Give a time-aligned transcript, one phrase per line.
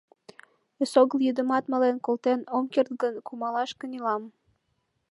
[0.83, 4.23] Эсогыл йӱдымат, мален колтен ом керт гын, кумалаш кынелам.